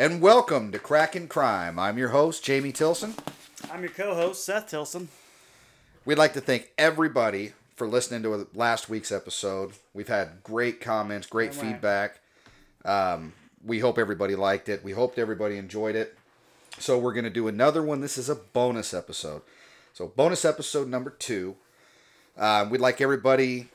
[0.00, 1.78] and welcome to Crackin' Crime.
[1.78, 3.12] I'm your host, Jamie Tilson.
[3.70, 5.08] I'm your co-host, Seth Tilson.
[6.06, 9.72] We'd like to thank everybody for listening to last week's episode.
[9.92, 11.66] We've had great comments, great right.
[11.66, 12.20] feedback.
[12.82, 14.82] Um, we hope everybody liked it.
[14.82, 16.16] We hoped everybody enjoyed it.
[16.78, 18.00] So we're going to do another one.
[18.00, 19.42] This is a bonus episode.
[19.92, 21.56] So bonus episode number two.
[22.38, 23.68] Uh, we'd like everybody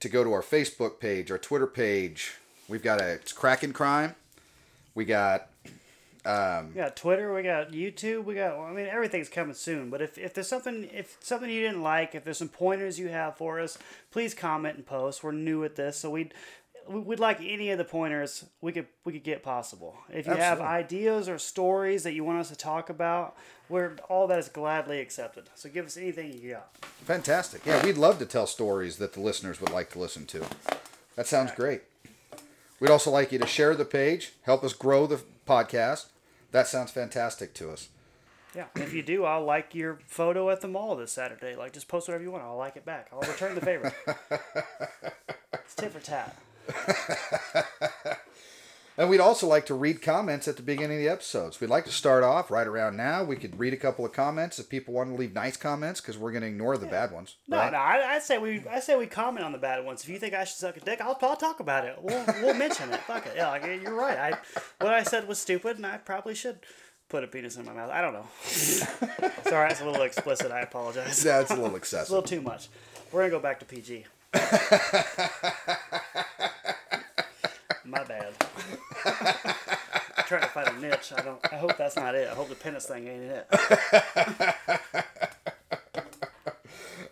[0.00, 2.36] to go to our Facebook page, our Twitter page.
[2.66, 4.14] We've got a it's Crackin' Crime.
[4.94, 5.50] We got
[6.26, 8.58] Um, we got Twitter, we got YouTube, we got.
[8.58, 9.90] I mean, everything's coming soon.
[9.90, 13.08] But if, if there's something, if something you didn't like, if there's some pointers you
[13.08, 13.78] have for us,
[14.10, 15.22] please comment and post.
[15.22, 16.34] We're new at this, so we'd
[16.88, 19.96] we'd like any of the pointers we could we could get possible.
[20.12, 23.36] If you have ideas or stories that you want us to talk about,
[23.68, 25.44] we're all that is gladly accepted.
[25.54, 26.76] So give us anything you got.
[27.04, 27.64] Fantastic.
[27.64, 30.44] Yeah, we'd love to tell stories that the listeners would like to listen to.
[31.14, 31.82] That sounds great.
[32.80, 36.06] We'd also like you to share the page, help us grow the podcast.
[36.56, 37.90] That sounds fantastic to us.
[38.54, 38.64] Yeah.
[38.76, 41.54] If you do, I'll like your photo at the mall this Saturday.
[41.54, 42.44] Like, just post whatever you want.
[42.44, 43.08] I'll like it back.
[43.12, 43.92] I'll return the favor.
[45.52, 46.34] it's tit for tat.
[48.98, 51.60] And we'd also like to read comments at the beginning of the episodes.
[51.60, 53.24] We'd like to start off right around now.
[53.24, 56.16] We could read a couple of comments if people want to leave nice comments because
[56.16, 57.36] we're going to ignore the bad ones.
[57.46, 57.72] No, right?
[57.72, 60.02] no, I, I say we, I say we comment on the bad ones.
[60.02, 61.96] If you think I should suck a dick, I'll, I'll talk about it.
[62.00, 63.00] We'll, we'll mention it.
[63.00, 63.34] Fuck it.
[63.36, 64.18] Yeah, like, you're right.
[64.18, 64.38] I,
[64.80, 66.60] what I said was stupid, and I probably should
[67.08, 67.90] put a penis in my mouth.
[67.90, 68.26] I don't know.
[68.44, 70.50] Sorry, that's a little explicit.
[70.50, 71.22] I apologize.
[71.22, 72.68] That's a little It's a little too much.
[73.12, 74.06] We're gonna go back to PG.
[77.86, 78.34] My bad.
[79.04, 81.12] I'm trying to find a niche.
[81.16, 81.38] I don't.
[81.52, 82.28] I hope that's not it.
[82.28, 83.46] I hope the penis thing ain't it.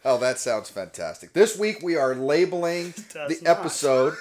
[0.06, 1.32] Oh, that sounds fantastic.
[1.32, 3.58] This week we are labeling the does not.
[3.58, 4.14] episode.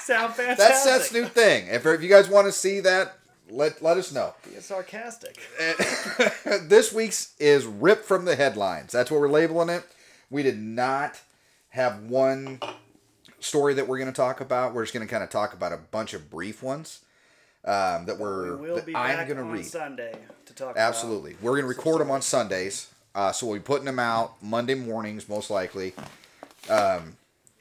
[0.00, 0.58] Sound fantastic.
[0.58, 1.68] That's Seth's new thing.
[1.68, 3.16] If, if you guys want to see that,
[3.50, 4.34] let let us know.
[4.54, 5.38] It's sarcastic.
[6.68, 8.92] this week's is ripped from the headlines.
[8.92, 9.84] That's what we're labeling it.
[10.28, 11.18] We did not
[11.70, 12.60] have one
[13.40, 14.74] story that we're going to talk about.
[14.74, 17.00] We're just going to kind of talk about a bunch of brief ones
[17.64, 19.66] um, that We we're will that be I'm going to read.
[19.66, 20.14] Sunday
[20.46, 20.76] to talk.
[20.76, 22.88] Absolutely, we're going to record them on Sundays.
[23.14, 25.92] Uh, so we'll be putting them out Monday mornings, most likely,
[26.68, 27.16] um,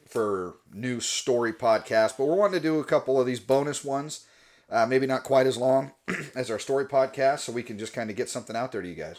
[0.07, 2.17] for new story podcast.
[2.17, 4.25] But we're wanting to do a couple of these bonus ones.
[4.69, 5.93] Uh, maybe not quite as long
[6.35, 8.87] as our story podcast, so we can just kind of get something out there to
[8.87, 9.15] you guys.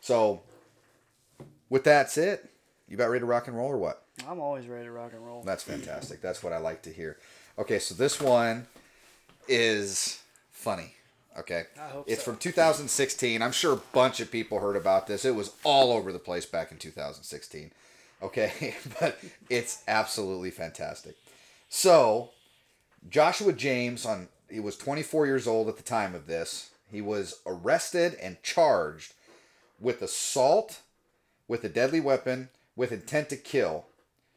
[0.00, 0.42] So,
[1.68, 2.40] with that said,
[2.88, 4.03] you about ready to rock and roll or what?
[4.28, 5.42] I'm always ready to rock and roll.
[5.42, 6.20] That's fantastic.
[6.20, 7.18] That's what I like to hear.
[7.58, 8.66] Okay, so this one
[9.48, 10.20] is
[10.50, 10.94] funny.
[11.36, 12.30] Okay, I hope it's so.
[12.30, 13.42] from 2016.
[13.42, 15.24] I'm sure a bunch of people heard about this.
[15.24, 17.72] It was all over the place back in 2016.
[18.22, 19.18] Okay, but
[19.50, 21.16] it's absolutely fantastic.
[21.68, 22.30] So,
[23.08, 26.70] Joshua James on he was 24 years old at the time of this.
[26.90, 29.14] He was arrested and charged
[29.80, 30.80] with assault
[31.48, 33.86] with a deadly weapon with intent to kill.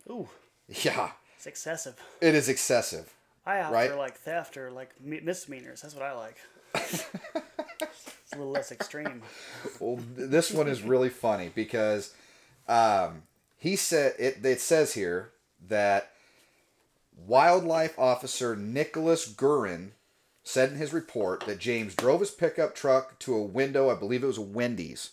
[0.10, 0.28] Ooh,
[0.68, 1.96] Yeah, it's excessive.
[2.22, 3.14] it is excessive.
[3.46, 3.90] I opt Right.
[3.90, 5.82] for like theft or like misdemeanors.
[5.82, 6.38] That's what I like.
[6.76, 9.22] it's a little less extreme.
[9.80, 12.14] Well, this one is really funny because
[12.68, 13.24] um,
[13.58, 14.44] he said it.
[14.46, 15.32] It says here
[15.70, 16.12] that
[17.26, 19.92] wildlife officer Nicholas Gurin
[20.44, 23.90] said in his report that James drove his pickup truck to a window.
[23.90, 25.12] I believe it was a Wendy's.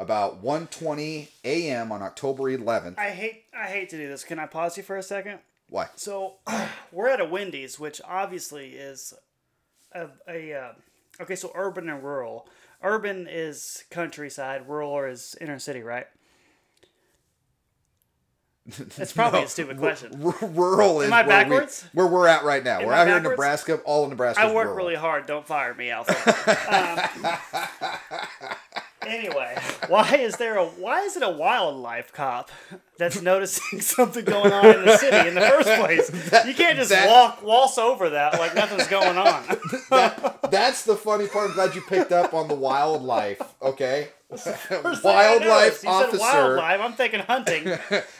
[0.00, 1.92] About 1:20 a.m.
[1.92, 2.98] on October 11th.
[2.98, 4.24] I hate I hate to do this.
[4.24, 5.40] Can I pause you for a second?
[5.68, 5.88] Why?
[5.94, 6.36] So
[6.90, 9.12] we're at a Wendy's, which obviously is
[9.92, 10.72] a, a uh,
[11.20, 11.36] okay.
[11.36, 12.48] So urban and rural.
[12.82, 14.66] Urban is countryside.
[14.66, 16.06] Rural is inner city, right?
[18.98, 20.12] It's probably a stupid question.
[20.24, 21.84] R- rural is I where, backwards?
[21.92, 22.84] we, where we're at right now.
[22.84, 23.22] we're I out here in?
[23.24, 23.76] Nebraska.
[23.84, 24.42] All of Nebraska.
[24.42, 24.76] I work rural.
[24.76, 25.26] really hard.
[25.26, 26.14] Don't fire me, Alpha.
[28.10, 28.18] um,
[29.10, 29.56] anyway,
[29.88, 32.50] why is there a why is it a wildlife cop
[32.98, 36.10] that's noticing something going on in the city in the first place?
[36.46, 39.44] you can't just that- walk waltz over that like nothing's going on.
[39.90, 41.48] That, that's the funny part.
[41.50, 43.42] I'm glad you picked up on the wildlife.
[43.60, 46.80] Okay, First wildlife officer, Said wildlife.
[46.80, 47.76] I'm thinking hunting.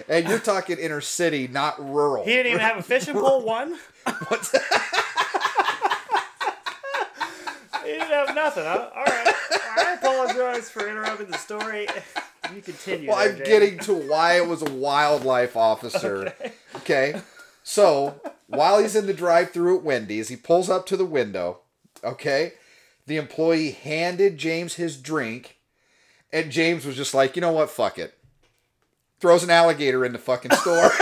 [0.08, 2.24] And you're talking inner city, not rural.
[2.24, 3.42] He didn't even have a fishing pole.
[3.44, 3.78] One.
[4.26, 4.52] What's-
[7.92, 8.64] He didn't have nothing.
[8.64, 8.90] Huh?
[8.94, 9.34] All right.
[9.78, 11.86] I apologize for interrupting the story.
[12.54, 13.08] You continue.
[13.08, 13.48] well, there, I'm Jamie.
[13.48, 16.34] getting to why it was a wildlife officer.
[16.76, 17.20] Okay.
[17.62, 21.60] So while he's in the drive-through at Wendy's, he pulls up to the window.
[22.02, 22.54] Okay.
[23.06, 25.58] The employee handed James his drink,
[26.32, 27.70] and James was just like, you know what?
[27.70, 28.14] Fuck it.
[29.20, 30.90] Throws an alligator in the fucking store.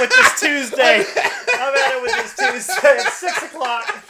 [0.00, 1.04] it with this Tuesday.
[1.54, 4.04] I'm at it with this Tuesday at six o'clock.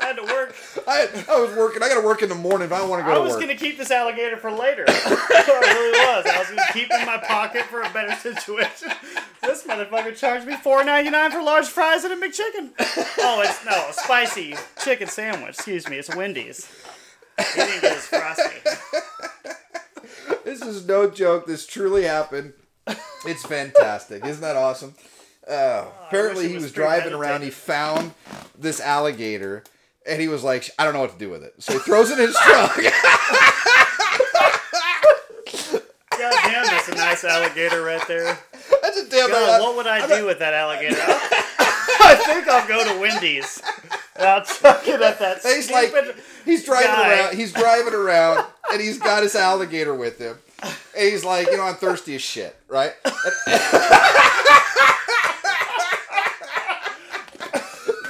[0.00, 0.54] I had to work.
[0.88, 1.82] I, I was working.
[1.82, 2.66] I got to work in the morning.
[2.66, 3.40] if I want to go I to was work.
[3.42, 4.84] gonna keep this alligator for later.
[4.88, 6.26] I really was.
[6.26, 8.90] I was gonna keep it in my pocket for a better situation.
[9.42, 12.70] This motherfucker charged me four ninety nine for large fries and a McChicken.
[13.18, 15.50] Oh, it's no a spicy chicken sandwich.
[15.56, 16.66] Excuse me, it's Wendy's.
[17.54, 18.56] He didn't get his frosty.
[20.44, 21.46] This is no joke.
[21.46, 22.54] This truly happened.
[23.26, 24.24] It's fantastic.
[24.24, 24.94] Isn't that awesome?
[25.46, 27.42] Uh, apparently, it he was was driving around.
[27.42, 28.14] He found
[28.58, 29.64] this alligator,
[30.06, 32.10] and he was like, "I don't know what to do with it." So he throws
[32.10, 32.76] it in his truck.
[36.20, 38.38] God damn, that's a nice alligator right there.
[38.82, 39.30] That's a damn.
[39.30, 40.96] God, what would I do with that alligator?
[42.02, 43.62] I think I'll go to Wendy's.
[44.16, 45.94] And I'll chuck it at that He's like,
[46.44, 47.20] he's driving guy.
[47.20, 47.36] around.
[47.36, 50.36] He's driving around, and he's got his alligator with him.
[51.00, 52.92] And he's like, you know, I'm thirsty as shit, right?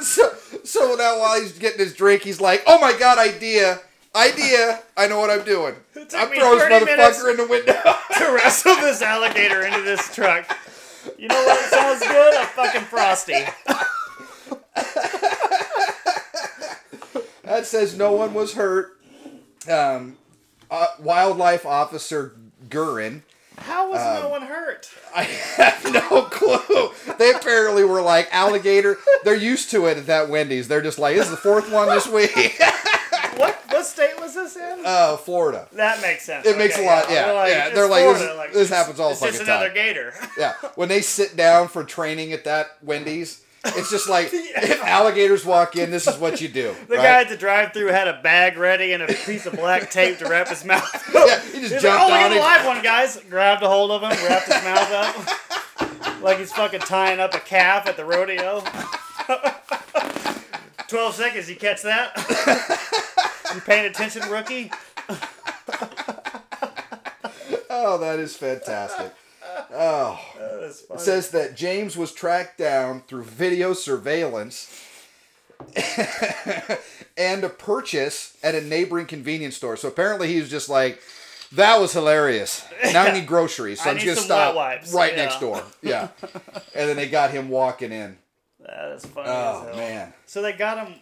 [0.03, 0.35] so,
[0.65, 3.79] so now while he's getting his drink, he's like, "Oh my god, idea,
[4.17, 4.83] idea!
[4.97, 5.77] I know what I'm doing.
[5.97, 7.81] I'm throwing this 30 motherfucker in the window."
[8.19, 10.59] to wrestle this alligator into this truck.
[11.17, 12.35] You know what sounds good?
[12.35, 13.45] A fucking frosty.
[17.45, 18.99] that says no one was hurt.
[19.71, 20.17] Um,
[20.69, 22.35] uh, wildlife officer
[22.71, 23.23] Gurin.
[23.59, 24.89] How was Um, no one hurt?
[25.15, 26.93] I have no clue.
[27.19, 28.97] They apparently were like alligator.
[29.25, 30.67] They're used to it at that Wendy's.
[30.69, 32.61] They're just like, this is the fourth one this week.
[33.37, 34.81] What what state was this in?
[34.85, 35.67] uh, Florida.
[35.73, 36.45] that makes sense.
[36.47, 39.11] It makes a lot- yeah, They're like, yeah, they're like, this- Florida, this happens all
[39.11, 39.29] the time.
[39.29, 40.13] it's just another gator.
[40.39, 40.55] Yeah.
[40.75, 45.77] When they sit down for training at that Wendy's, it's just like if alligators walk
[45.77, 46.75] in, this is what you do.
[46.89, 47.03] The right?
[47.03, 50.29] guy at the drive-through had a bag ready and a piece of black tape to
[50.29, 50.89] wrap his mouth.
[51.21, 53.21] Yeah, he just He's like, jumped oh, we on got a live one, guys.
[53.29, 56.23] Grabbed a hold of him, wrapped his mouth up.
[56.23, 58.63] like he's fucking tying up a calf at the rodeo.
[60.89, 62.17] 12 seconds, you catch that?
[63.55, 64.73] you paying attention, rookie?
[67.69, 69.13] Oh, that is fantastic.
[69.73, 70.19] Oh.
[70.81, 71.01] Funny.
[71.01, 74.87] It says that James was tracked down through video surveillance
[77.17, 79.77] and a purchase at a neighboring convenience store.
[79.77, 81.01] So apparently he was just like,
[81.53, 82.65] that was hilarious.
[82.93, 85.17] Now I need groceries, so I I'm just gonna stop right Yeah.
[85.25, 85.63] next door.
[85.83, 86.09] Yeah,
[86.75, 88.17] and then they got him walking in.
[88.61, 89.77] that is funny Oh as hell.
[89.77, 90.95] man, So they got him.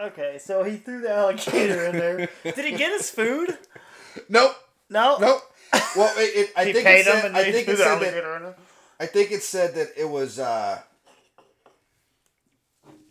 [0.00, 2.28] Okay, so he threw the alligator in there.
[2.42, 3.56] Did he get his food?
[4.28, 4.56] nope,
[4.90, 5.18] No.
[5.20, 5.42] nope.
[5.96, 7.82] Well, it, it, I think paid it him said, and I think threw it the
[7.84, 8.54] said that alligator in there.
[9.02, 10.78] I think it said that it was uh,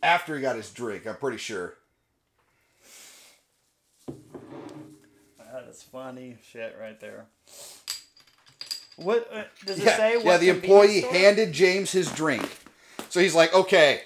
[0.01, 1.05] after he got his drink.
[1.05, 1.73] I'm pretty sure.
[4.07, 7.25] That is funny shit right there.
[8.95, 10.15] What uh, does it Yeah, say?
[10.15, 10.37] What yeah.
[10.37, 12.49] The employee handed James his drink,
[13.09, 14.03] so he's like, "Okay,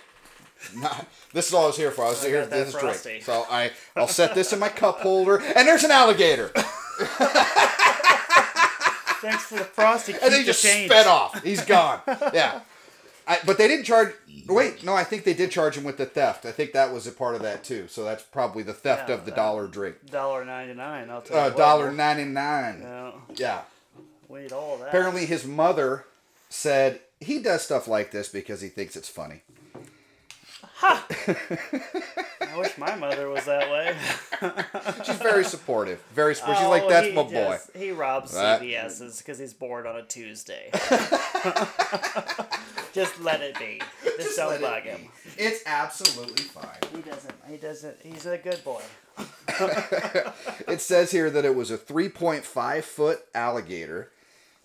[1.33, 2.05] this is all I was here for.
[2.05, 3.25] I was I here for this Frosty." drink.
[3.25, 6.51] So I, I'll set this in my cup holder, and there's an alligator,
[9.29, 10.13] Thanks for the frosty.
[10.21, 10.89] and he the just change.
[10.91, 11.41] sped off.
[11.43, 12.01] He's gone.
[12.33, 12.61] Yeah,
[13.27, 14.13] I, but they didn't charge.
[14.47, 16.45] Wait, no, I think they did charge him with the theft.
[16.45, 17.87] I think that was a part of that too.
[17.87, 19.95] So that's probably the theft Yeah, of the that- dollar drink.
[20.11, 21.09] Dollar ninety nine.
[21.09, 21.55] I'll tell Uh, you.
[21.55, 22.85] dollar ninety nine.
[23.35, 23.61] Yeah,
[24.39, 24.89] eat all that.
[24.89, 26.05] Apparently, his mother
[26.49, 29.41] said he does stuff like this because he thinks it's funny.
[32.55, 33.95] I wish my mother was that way.
[35.05, 36.01] She's very supportive.
[36.13, 36.57] Very supportive.
[36.59, 37.31] She's Oh, like, that's he my boy.
[37.31, 40.69] just- he robs That- CVS's because he's bored on a Tuesday.
[42.93, 43.81] just let it be.
[44.03, 44.89] Just, Just don't let it bug be.
[44.89, 45.09] him.
[45.37, 46.77] It's absolutely fine.
[46.95, 47.35] He doesn't.
[47.49, 47.97] He doesn't.
[48.01, 48.81] He's a good boy.
[50.67, 54.11] It says here that it was a 3.5 foot alligator,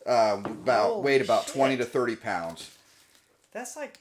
[0.07, 1.55] um, about Holy weighed about shit.
[1.55, 2.71] 20 to 30 pounds.
[3.53, 3.99] That's like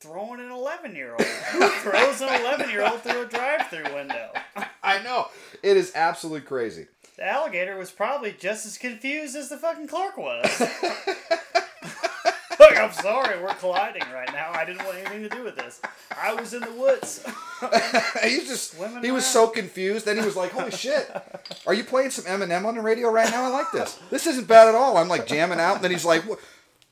[0.00, 1.22] throwing an 11 year old.
[1.22, 4.30] Who throws an 11 year old through a drive through window?
[4.82, 5.28] I know.
[5.62, 6.86] It is absolutely crazy.
[7.16, 10.60] The alligator was probably just as confused as the fucking clerk was.
[12.58, 14.52] Look, I'm sorry, we're colliding right now.
[14.52, 15.80] I didn't want anything to do with this.
[16.14, 17.24] I was in the woods.
[18.22, 20.04] He's just Swimming he was so confused.
[20.04, 21.10] Then he was like, "Holy shit,
[21.66, 23.44] are you playing some Eminem on the radio right now?
[23.44, 23.98] I like this.
[24.10, 26.38] This isn't bad at all." I'm like jamming out, and then he's like, "What?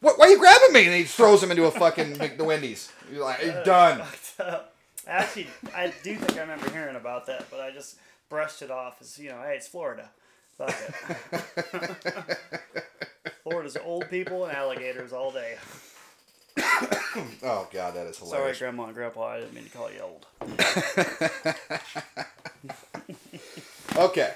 [0.05, 2.45] What why are you grabbing me?" And he throws him into a fucking Mc- the
[2.45, 2.93] Wendy's.
[3.11, 4.03] He's like, "You're done."
[5.07, 7.97] Actually, I do think I remember hearing about that, but I just
[8.31, 10.09] brushed it off as, you know, hey, it's Florida.
[10.57, 10.75] Fuck
[11.33, 12.39] it.
[13.43, 15.57] Florida's old people and alligators all day.
[17.43, 18.59] Oh god, that is hilarious.
[18.59, 18.71] Sorry.
[18.71, 20.27] Grandma and Grandpa, I didn't mean to call you old.
[23.97, 24.35] Okay,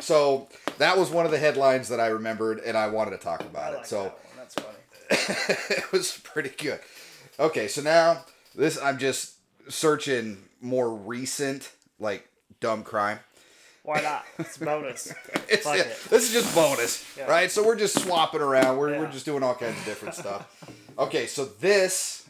[0.00, 3.40] so that was one of the headlines that I remembered, and I wanted to talk
[3.40, 3.88] I about like it.
[3.88, 4.12] So.
[4.36, 4.76] That's funny.
[5.70, 6.80] it was pretty good.
[7.38, 9.34] Okay, so now this I'm just
[9.68, 12.28] searching more recent like
[12.60, 13.18] dumb crime.
[13.84, 14.24] Why not?
[14.38, 15.12] It's bonus.
[15.48, 15.98] It's, yeah, it.
[16.08, 17.26] This is just bonus, Yeah.
[17.26, 17.50] right?
[17.50, 18.78] So we're just swapping around.
[18.78, 20.48] We're, we're just doing all kinds of different stuff.
[20.98, 22.26] Okay, so this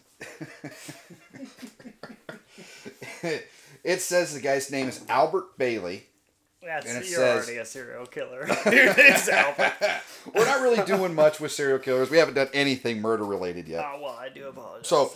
[3.85, 6.07] it says the guy's name is Albert Bailey.
[6.64, 8.47] That's, And it you're says- already a serial killer.
[10.35, 12.09] We're not really doing much with serial killers.
[12.11, 13.85] We haven't done anything murder related yet.
[13.85, 14.87] Oh, well, I do apologize.
[14.87, 15.12] So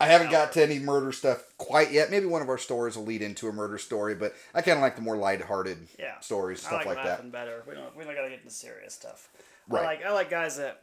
[0.00, 2.10] I haven't got to any murder stuff quite yet.
[2.10, 4.82] Maybe one of our stories will lead into a murder story, but I kind of
[4.82, 6.18] like the more lighthearted yeah.
[6.20, 7.30] stories, I stuff like, like, that.
[7.30, 7.62] better.
[7.68, 9.28] We don't we don't gotta get into serious stuff.
[9.68, 9.82] Right.
[9.82, 10.82] I like I like guys that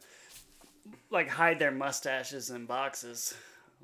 [1.10, 3.34] like hide their mustaches in boxes.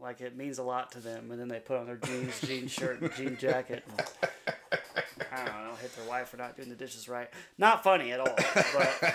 [0.01, 2.67] Like it means a lot to them, and then they put on their jeans, jean
[2.69, 3.85] shirt, and jean jacket.
[3.89, 4.03] And,
[5.33, 7.31] I don't know, hit their wife for not doing the dishes right.
[7.59, 9.15] Not funny at all, but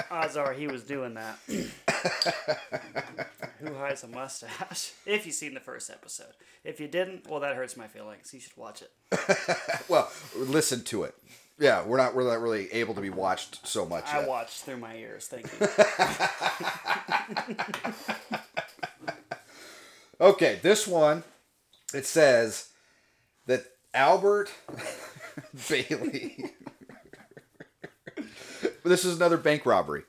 [0.10, 1.38] odds are he was doing that.
[3.60, 4.92] Who hides a mustache?
[5.06, 6.32] If you've seen the first episode.
[6.64, 8.32] If you didn't, well, that hurts my feelings.
[8.32, 8.90] You should watch it.
[9.88, 11.14] Well, listen to it.
[11.58, 14.28] Yeah, we're not we're not really able to be watched so much I yet.
[14.28, 15.28] watched through my ears.
[15.28, 15.46] Thank
[18.30, 18.38] you.
[20.22, 21.24] Okay, this one
[21.92, 22.68] it says
[23.46, 24.52] that Albert
[25.68, 26.44] Bailey.
[28.84, 30.04] this is another bank robbery.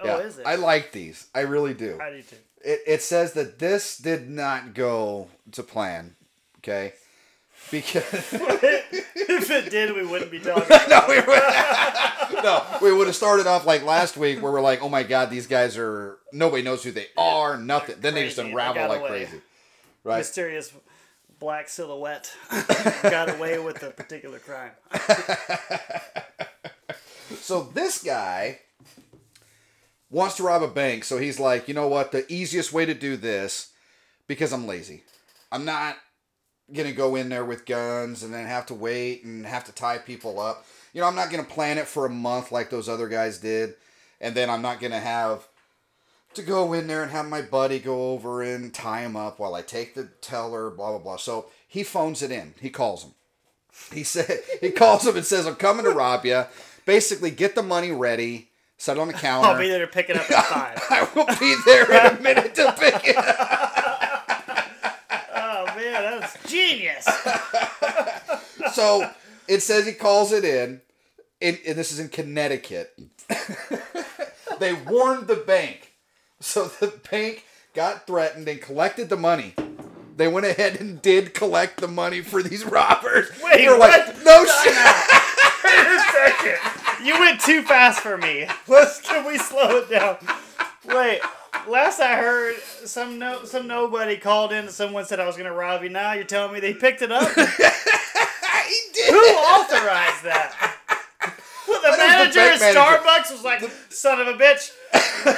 [0.00, 0.46] Oh, is it?
[0.46, 1.28] I like these.
[1.32, 1.96] I really do.
[2.02, 2.36] I do too.
[2.64, 6.16] It, it says that this did not go to plan.
[6.58, 6.94] Okay.
[7.70, 8.02] Because
[8.32, 10.64] if it did, we wouldn't be talking.
[10.64, 14.60] About no, we would, no, we would have started off like last week where we're
[14.60, 17.96] like, oh my god, these guys are nobody knows who they are, nothing.
[18.00, 19.08] Then they just unravel like away.
[19.08, 19.40] crazy,
[20.04, 20.18] right?
[20.18, 20.72] mysterious
[21.38, 22.32] black silhouette
[23.02, 24.72] got away with the particular crime.
[27.42, 28.60] So this guy
[30.10, 32.12] wants to rob a bank, so he's like, you know what?
[32.12, 33.72] The easiest way to do this,
[34.26, 35.02] because I'm lazy.
[35.50, 35.96] I'm not
[36.72, 39.98] gonna go in there with guns and then have to wait and have to tie
[39.98, 40.64] people up.
[40.92, 43.74] You know, I'm not gonna plan it for a month like those other guys did,
[44.20, 45.46] and then I'm not gonna have
[46.34, 49.54] to go in there and have my buddy go over and tie him up while
[49.54, 51.16] I take the teller, blah blah blah.
[51.16, 52.54] So he phones it in.
[52.60, 53.12] He calls him.
[53.92, 56.44] He said he calls him and says, "I'm coming to rob you.
[56.84, 59.48] Basically, get the money ready, set it on the counter.
[59.48, 60.82] I'll be there to pick it up at five.
[60.90, 63.78] I will be there in a minute to pick it up."
[65.34, 67.06] Oh man, that's genius.
[68.74, 69.08] So
[69.48, 70.80] it says he calls it in,
[71.40, 72.98] and, and this is in Connecticut.
[74.58, 75.91] they warned the bank,
[76.44, 79.54] so the bank got threatened and collected the money.
[80.16, 83.30] They went ahead and did collect the money for these robbers.
[83.42, 84.24] Wait, They're like, what?
[84.24, 84.74] no shit.
[85.64, 87.06] Wait a second.
[87.06, 88.46] You went too fast for me.
[88.68, 90.16] Let's can we slow it down?
[90.84, 91.20] Wait.
[91.68, 95.52] Last I heard, some no, some nobody called in and someone said I was gonna
[95.52, 95.90] rob you.
[95.90, 97.28] Now you're telling me they picked it up?
[97.28, 99.10] He did.
[99.12, 100.76] Who authorized that?
[101.68, 102.74] Well, the That is the manager at.
[102.74, 104.72] Starbucks was like, "Son of a bitch,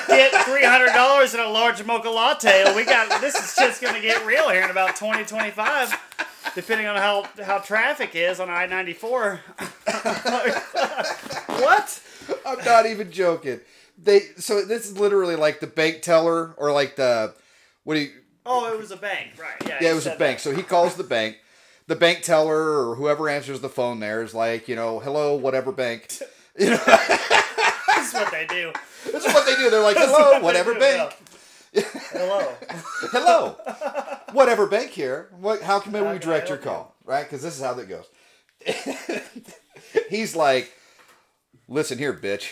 [0.09, 2.75] get three hundred dollars and a large mocha latte.
[2.75, 5.95] We got this is just gonna get real here in about twenty twenty five,
[6.55, 9.41] depending on how how traffic is on I ninety four.
[11.47, 12.01] What?
[12.47, 13.61] I'm not even joking.
[14.03, 17.35] They so this is literally like the bank teller or like the
[17.85, 18.11] what do you
[18.47, 19.55] Oh, it was a bank, right?
[19.67, 20.39] Yeah, Yeah, it was a bank.
[20.39, 21.39] So he calls the bank.
[21.87, 25.73] The bank teller or whoever answers the phone there is like, you know, hello, whatever
[25.73, 26.19] bank.
[26.59, 26.77] You know.
[26.87, 28.73] That's what they do.
[29.13, 29.71] that's what they do.
[29.71, 31.17] They're like, hello, what whatever bank.
[31.73, 31.83] yeah.
[32.13, 32.55] Hello.
[33.11, 33.57] Hello,
[34.33, 35.29] whatever bank here.
[35.41, 35.63] What?
[35.63, 36.71] How can How we can direct your help you?
[36.71, 36.95] call?
[37.05, 37.23] Right?
[37.25, 38.07] Because this is how that goes.
[40.11, 40.73] He's like,
[41.69, 42.51] listen here, bitch.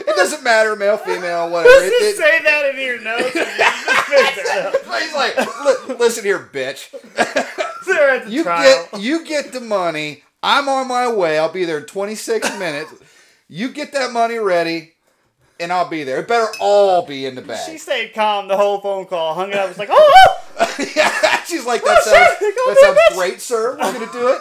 [0.00, 1.68] it doesn't matter, male, female, whatever.
[1.84, 3.36] It- Just it- say that in your notes.
[3.36, 4.74] And you just fix it up.
[5.02, 6.90] he's like, listen here, bitch.
[7.86, 8.88] They're at the You trial.
[8.92, 10.22] get you get the money.
[10.42, 11.38] I'm on my way.
[11.38, 12.92] I'll be there in 26 minutes.
[13.48, 14.92] You get that money ready,
[15.60, 16.18] and I'll be there.
[16.20, 17.70] It better all be in the bag.
[17.70, 19.34] She stayed calm the whole phone call.
[19.34, 19.68] Hung it up.
[19.68, 20.12] Was like, oh,
[20.58, 20.76] oh!
[20.96, 23.72] yeah, she's like, that Oh, sounds, shit, that sounds this." great, sir.
[23.80, 24.40] We're gonna do it.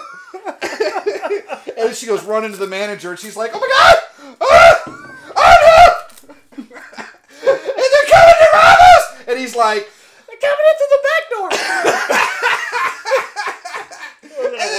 [1.78, 4.84] and she goes running to the manager, and she's like, oh my god, ah!
[5.36, 9.06] oh no, and they're coming to rob us.
[9.28, 9.88] And he's like,
[10.28, 11.50] they're coming into the back door.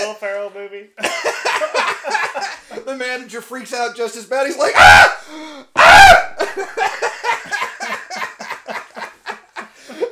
[0.06, 0.90] Was it a Will Ferrell movie?
[2.86, 4.46] the manager freaks out just as bad.
[4.46, 5.68] He's like, ah!
[5.76, 6.34] Ah!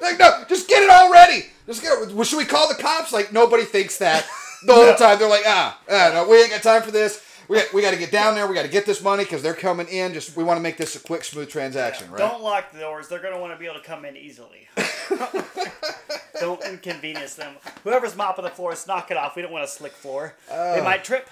[0.01, 1.47] like, no, just get it all ready.
[1.67, 2.13] Just get it.
[2.15, 3.13] Well, should we call the cops?
[3.13, 4.27] Like, nobody thinks that
[4.65, 5.19] the whole time.
[5.19, 7.25] They're like, ah, ah, no, we ain't got time for this.
[7.51, 8.47] We got, we got to get down there.
[8.47, 10.15] We got to get this money because they're coming in.
[10.15, 12.31] Just we want to make this a quick, smooth transaction, Yeah, right?
[12.31, 13.09] Don't lock the doors.
[13.09, 14.69] They're going to want to be able to come in easily.
[16.41, 17.57] don't inconvenience them.
[17.83, 19.35] Whoever's mopping the floors, knock it off.
[19.35, 20.37] We don't want a slick floor.
[20.51, 20.77] Oh.
[20.77, 21.29] they might trip.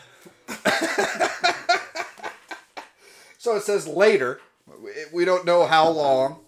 [3.40, 4.40] So it says later.
[4.82, 6.40] We- We don't know how long,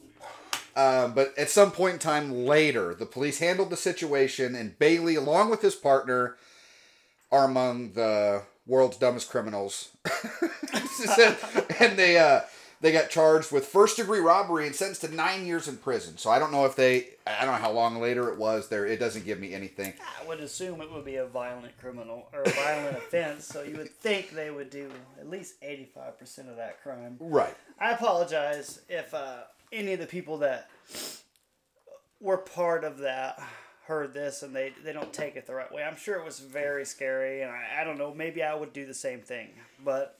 [0.76, 5.14] um, but at some point in time later, the police handled the situation, and Bailey,
[5.14, 6.36] along with his partner,
[7.32, 9.90] are among the world's dumbest criminals.
[11.80, 12.40] and they uh,
[12.80, 16.16] they got charged with first degree robbery and sentenced to nine years in prison.
[16.16, 18.68] So I don't know if they, I don't know how long later it was.
[18.68, 19.92] There, it doesn't give me anything.
[20.00, 23.76] I would assume it would be a violent criminal or a violent offense, so you
[23.76, 27.16] would think they would do at least 85% of that crime.
[27.20, 27.54] Right.
[27.78, 29.40] I apologize if uh,
[29.72, 30.70] any of the people that
[32.18, 33.42] were part of that
[33.90, 35.82] heard this and they, they don't take it the right way.
[35.82, 38.87] I'm sure it was very scary, and I, I don't know, maybe I would do
[38.87, 39.49] the same thing.
[39.85, 40.16] But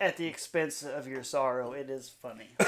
[0.00, 2.48] at the expense of your sorrow, it is funny.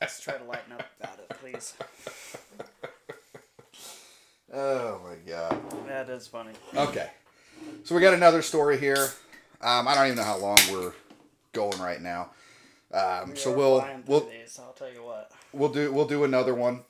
[0.00, 1.74] Let's try to lighten up about it, please.
[4.54, 5.60] Oh my god.
[5.86, 6.52] That is funny.
[6.74, 7.10] Okay.
[7.84, 9.08] So we got another story here.
[9.60, 10.92] Um, I don't even know how long we're
[11.52, 12.30] going right now.
[12.92, 15.30] Um, We so we'll we'll these, I'll tell you what.
[15.52, 16.84] we'll do we'll do another one.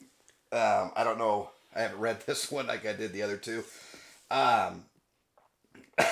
[0.53, 1.51] Um, I don't know.
[1.75, 3.65] I haven't read this one like I did the other two.
[4.31, 4.85] Um,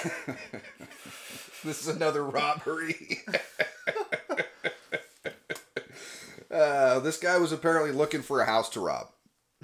[1.64, 3.20] this is another robbery.
[6.50, 9.08] uh, this guy was apparently looking for a house to rob.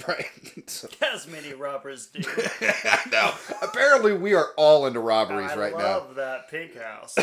[0.09, 0.27] Right.
[0.67, 2.23] So, As many robbers do.
[2.62, 3.33] I know.
[3.61, 5.79] Apparently, we are all into robberies I right now.
[5.79, 7.17] I love that pink house.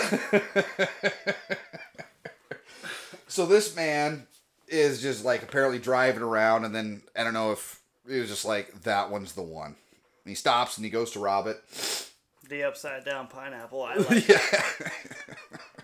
[3.37, 4.25] So this man
[4.67, 8.45] is just like apparently driving around, and then I don't know if it was just
[8.45, 9.75] like that one's the one.
[10.23, 11.57] And he stops and he goes to rob it.
[12.49, 13.83] the upside down pineapple.
[13.83, 14.39] I like Yeah.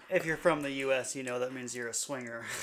[0.10, 2.44] If you're from the U.S., you know that means you're a swinger.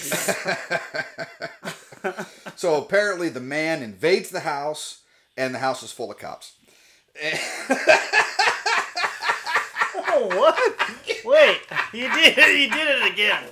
[2.61, 5.01] So apparently the man invades the house,
[5.35, 6.53] and the house is full of cops.
[9.97, 10.59] oh, what?
[11.25, 11.61] Wait,
[11.95, 13.45] you did you did it again.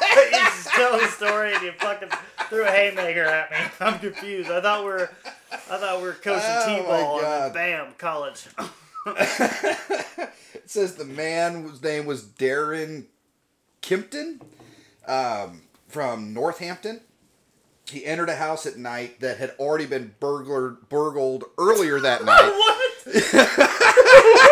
[0.16, 2.08] you just tell the story and you fucking
[2.48, 3.56] threw a haymaker at me.
[3.80, 4.50] I'm confused.
[4.50, 5.10] I thought we were
[5.52, 8.46] I thought we were coaching Oh, t-ball and bam, college.
[10.54, 13.06] It says the man's name was Darren
[13.80, 14.40] Kimpton
[15.06, 17.00] um, from Northampton.
[17.88, 22.52] He entered a house at night that had already been burglared, burgled earlier that night.
[22.52, 24.44] what?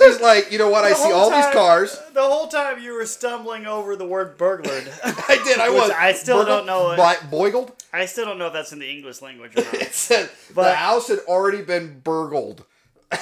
[0.00, 0.84] He's like, you know what?
[0.84, 2.00] I see all these cars.
[2.14, 4.90] The whole time you were stumbling over the word burglared.
[5.04, 5.58] I did.
[5.58, 5.90] I was.
[5.90, 6.96] I still don't know it.
[6.96, 7.72] Boi- Boigled.
[7.92, 9.92] I still don't know if that's in the English language or It not.
[9.92, 12.64] said the house had already been burgled.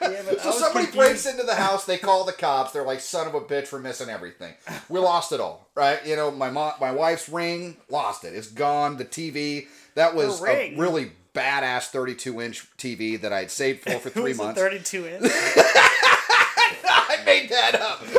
[0.00, 0.94] Yeah, So somebody confused.
[0.96, 1.84] breaks into the house.
[1.84, 2.72] They call the cops.
[2.72, 4.54] They're like, "Son of a bitch, we're missing everything.
[4.88, 6.04] We lost it all, right?
[6.06, 8.34] You know, my mom, my wife's ring, lost it.
[8.34, 8.96] It's gone.
[8.96, 14.10] The TV that was a really badass 32 inch TV that I'd saved for for
[14.20, 14.60] three was months.
[14.60, 15.22] 32 inch.
[15.24, 18.00] I made that up.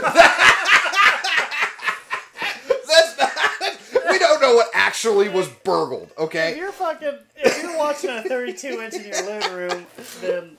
[2.87, 4.11] That's not.
[4.11, 6.11] We don't know what actually was burgled.
[6.17, 6.51] Okay.
[6.51, 9.85] If you're fucking, if you're watching a 32 inch in your living room,
[10.21, 10.57] then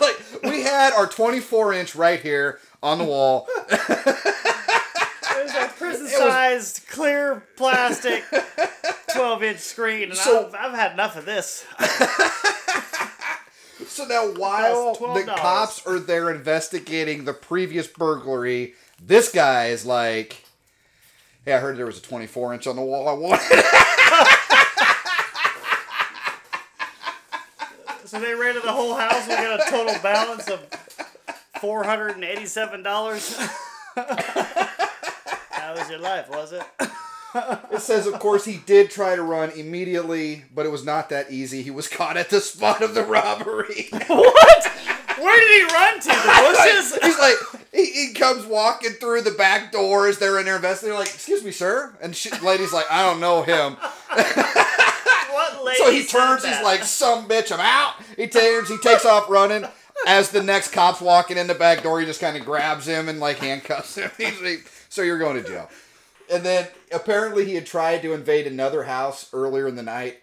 [0.00, 3.48] like we had our 24 inch right here on the wall.
[3.68, 8.24] there's a prison-sized clear plastic
[9.16, 11.64] 12 inch screen, and So- I've, I've had enough of this.
[13.88, 20.44] So now, while the cops are there investigating the previous burglary, this guy is like,
[21.44, 23.06] "Hey, I heard there was a 24 inch on the wall.
[23.08, 23.42] I wanted."
[28.06, 29.26] So they raided the whole house.
[29.26, 30.60] We got a total balance of
[31.56, 33.48] $487.
[35.50, 36.62] How was your life, was it?
[37.34, 41.30] It says, of course, he did try to run immediately, but it was not that
[41.30, 41.62] easy.
[41.62, 43.88] He was caught at the spot of the robbery.
[44.08, 44.72] What?
[45.18, 46.08] Where did he run to?
[46.08, 46.98] The bushes?
[47.02, 47.36] He's like,
[47.72, 50.18] he, he comes walking through the back doors.
[50.18, 50.92] They're in there investigating.
[50.94, 53.76] They're like, "Excuse me, sir," and she, lady's like, "I don't know him."
[55.32, 56.44] What lady So he turns.
[56.44, 58.68] He's like, "Some bitch, I'm out." He turns.
[58.68, 59.64] He takes off running.
[60.06, 63.08] As the next cop's walking in the back door, he just kind of grabs him
[63.08, 64.10] and like handcuffs him.
[64.18, 65.68] He's like, "So you're going to jail."
[66.32, 70.18] And then apparently he had tried to invade another house earlier in the night,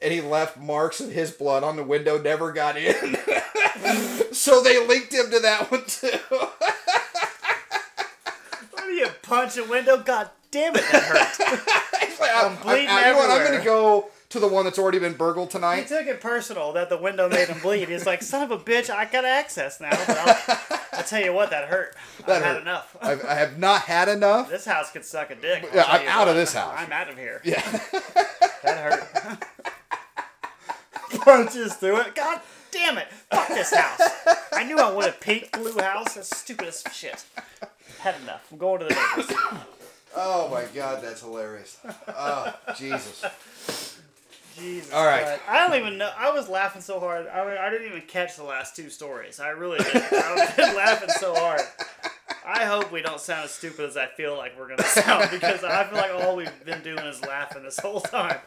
[0.00, 2.20] and he left marks of his blood on the window.
[2.20, 2.94] Never got in.
[4.32, 6.18] so they linked him to that one too.
[8.70, 9.98] What do you punch a window?
[9.98, 11.72] God damn it, that hurt.
[12.18, 14.98] Like, I'm, bleeding I'm- you know what, I'm gonna go to the one that's already
[14.98, 15.82] been burgled tonight.
[15.82, 17.88] He took it personal that the window made him bleed.
[17.88, 19.90] He's like, son of a bitch, I got access now.
[19.92, 20.58] I'll,
[20.92, 21.96] I'll tell you what, that hurt.
[22.26, 22.96] That I've had enough.
[23.02, 24.50] I've, I have not had enough.
[24.50, 25.64] This house could suck a dick.
[25.70, 26.74] I'll yeah, I'm out of this house.
[26.76, 27.40] I'm out of here.
[27.44, 27.62] Yeah.
[28.62, 29.46] That hurt.
[31.20, 32.16] Punches through it.
[32.16, 32.40] God
[32.72, 33.06] damn it.
[33.30, 34.00] Fuck this house.
[34.52, 36.14] I knew I wanted a pink blue house.
[36.14, 37.24] That's stupid as shit.
[38.00, 38.44] Had enough.
[38.50, 39.36] I'm going to the neighbors.
[40.18, 41.76] Oh my god, that's hilarious.
[42.08, 43.22] Oh, Jesus.
[44.56, 45.24] Jesus All right.
[45.24, 45.42] Christ.
[45.48, 46.10] I don't even know.
[46.16, 47.26] I was laughing so hard.
[47.28, 49.40] I, mean, I didn't even catch the last two stories.
[49.40, 49.96] I really did.
[50.12, 51.60] I've been laughing so hard.
[52.46, 55.30] I hope we don't sound as stupid as I feel like we're going to sound
[55.30, 58.38] because I feel like all we've been doing is laughing this whole time.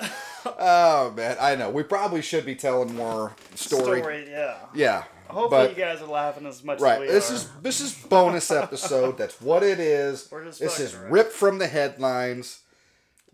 [0.46, 1.70] Oh man, I know.
[1.70, 4.00] We probably should be telling more story.
[4.00, 4.56] Story, yeah.
[4.74, 5.04] Yeah.
[5.28, 7.34] Hopefully but you guys are laughing as much as right, we this are.
[7.34, 9.16] is this is bonus episode.
[9.16, 10.28] That's what it is.
[10.30, 11.12] We're just this is around.
[11.12, 12.60] ripped from the headlines.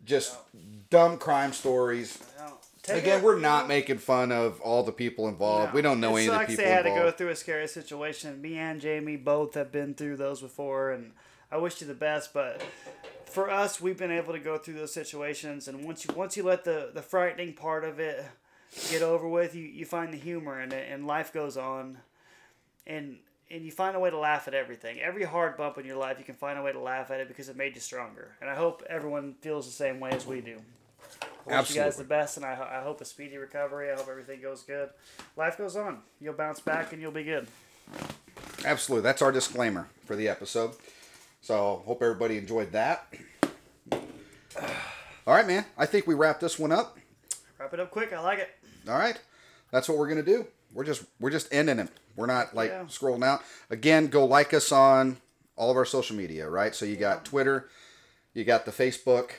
[0.05, 0.37] Just
[0.91, 2.19] dumb crime stories.
[2.89, 5.73] Again, we're not making fun of all the people involved.
[5.73, 5.75] No.
[5.77, 7.07] We don't know it any of the sucks people they had involved.
[7.07, 8.41] to go through a scary situation.
[8.41, 11.13] Me and Jamie both have been through those before, and
[11.53, 12.33] I wish you the best.
[12.33, 12.63] But
[13.27, 16.43] for us, we've been able to go through those situations, and once you once you
[16.43, 18.25] let the the frightening part of it
[18.91, 21.99] get over with, you you find the humor in it, and life goes on,
[22.87, 23.19] and
[23.51, 25.01] and you find a way to laugh at everything.
[25.01, 27.29] Every hard bump in your life, you can find a way to laugh at it
[27.29, 28.37] because it made you stronger.
[28.41, 30.59] And I hope everyone feels the same way as we do.
[31.49, 33.91] I wish you guys the best, and I, I hope a speedy recovery.
[33.91, 34.91] I hope everything goes good.
[35.37, 35.99] Life goes on.
[36.21, 37.49] You'll bounce back, and you'll be good.
[38.65, 39.03] Absolutely.
[39.03, 40.73] That's our disclaimer for the episode.
[41.41, 43.13] So hope everybody enjoyed that.
[43.93, 45.65] All right, man.
[45.77, 46.99] I think we wrap this one up.
[47.59, 48.13] Wrap it up quick.
[48.13, 48.51] I like it.
[48.89, 49.19] All right.
[49.71, 50.47] That's what we're gonna do.
[50.73, 51.89] We're just we're just ending it.
[52.17, 52.85] We're not like Yeah.
[52.85, 53.43] scrolling out.
[53.71, 55.17] Again, go like us on
[55.57, 56.75] all of our social media, right?
[56.75, 57.69] So you got Twitter,
[58.35, 59.31] you got the Facebook,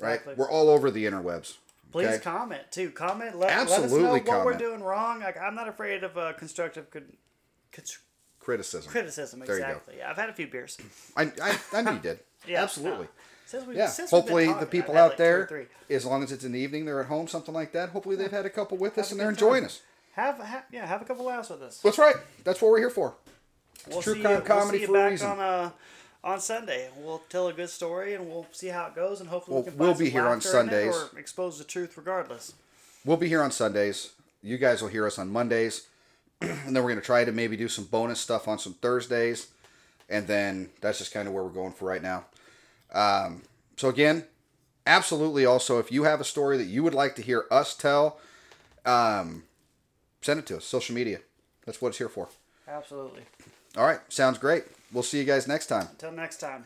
[0.00, 0.20] right?
[0.36, 1.54] We're all over the interwebs.
[1.92, 2.18] Please okay?
[2.18, 2.90] comment too.
[2.90, 3.36] Comment.
[3.38, 5.20] Let, Absolutely let us know what we're doing wrong.
[5.20, 7.16] Like, I'm not afraid of uh, constructive con-
[7.72, 7.98] cons-
[8.40, 8.90] Criticism.
[8.90, 9.40] criticism.
[9.40, 9.68] There you go.
[9.68, 9.94] Exactly.
[9.98, 10.76] Yeah, I've had a few beers.
[11.16, 12.18] I, I, I knew you did.
[12.46, 13.04] Yeah, Absolutely.
[13.06, 13.10] no.
[13.46, 13.86] Since we, Yeah.
[13.88, 17.00] since Hopefully the people out like there, as long as it's in the evening, they're
[17.00, 17.88] at home, something like that.
[17.88, 19.46] Hopefully they've had a couple with us Have and they're good time.
[19.48, 19.80] enjoying us.
[20.14, 21.78] Have, have yeah, have a couple laughs with us.
[21.78, 22.16] That's right.
[22.44, 23.14] That's what we're here for.
[23.88, 25.70] We'll true see crime you, we'll comedy see you back on uh,
[26.22, 26.88] on Sunday.
[26.96, 29.70] We'll tell a good story and we'll see how it goes and hopefully Well, we
[29.70, 30.94] can we'll be here on laughter in it Sundays.
[30.94, 32.54] or expose the truth regardless.
[33.04, 34.12] We'll be here on Sundays.
[34.42, 35.88] You guys will hear us on Mondays.
[36.40, 39.48] and then we're going to try to maybe do some bonus stuff on some Thursdays.
[40.08, 42.24] And then that's just kind of where we're going for right now.
[42.92, 43.42] Um,
[43.76, 44.24] so, again,
[44.86, 48.18] absolutely also, if you have a story that you would like to hear us tell,
[48.86, 49.44] um,
[50.24, 50.64] send it to us.
[50.64, 51.20] Social media.
[51.66, 52.28] That's what it's here for.
[52.66, 53.22] Absolutely.
[53.76, 54.00] All right.
[54.08, 54.64] Sounds great.
[54.92, 55.88] We'll see you guys next time.
[55.92, 56.64] Until next time.